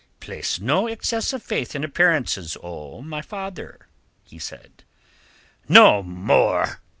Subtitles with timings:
[0.19, 3.85] "Place no excess of faith in appearances, O my father!"
[4.23, 4.83] he said.
[5.69, 6.81] "No more!"